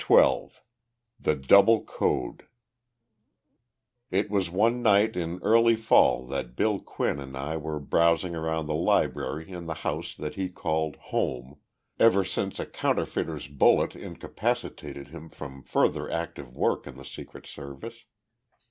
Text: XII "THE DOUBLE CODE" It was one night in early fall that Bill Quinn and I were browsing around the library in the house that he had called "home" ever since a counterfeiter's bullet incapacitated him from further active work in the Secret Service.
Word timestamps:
XII 0.07 0.47
"THE 1.19 1.35
DOUBLE 1.35 1.83
CODE" 1.83 2.47
It 4.09 4.31
was 4.31 4.49
one 4.49 4.81
night 4.81 5.15
in 5.15 5.37
early 5.43 5.75
fall 5.75 6.25
that 6.25 6.55
Bill 6.55 6.79
Quinn 6.79 7.19
and 7.19 7.37
I 7.37 7.55
were 7.57 7.79
browsing 7.79 8.33
around 8.35 8.65
the 8.65 8.73
library 8.73 9.51
in 9.51 9.67
the 9.67 9.75
house 9.85 10.15
that 10.15 10.33
he 10.33 10.47
had 10.47 10.55
called 10.55 10.95
"home" 10.95 11.57
ever 11.99 12.25
since 12.25 12.59
a 12.59 12.65
counterfeiter's 12.65 13.45
bullet 13.47 13.95
incapacitated 13.95 15.09
him 15.09 15.29
from 15.29 15.61
further 15.61 16.09
active 16.09 16.55
work 16.55 16.87
in 16.87 16.95
the 16.97 17.05
Secret 17.05 17.45
Service. 17.45 18.05